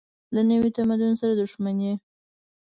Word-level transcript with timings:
له 0.35 0.41
نوي 0.49 0.69
تمدن 0.77 1.13
سره 1.21 1.33
دښمني. 1.41 1.93